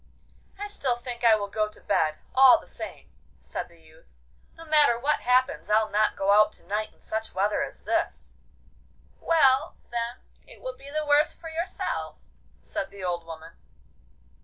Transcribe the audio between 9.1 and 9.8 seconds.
'Well,